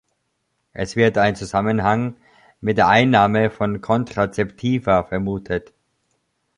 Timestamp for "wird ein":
0.95-1.35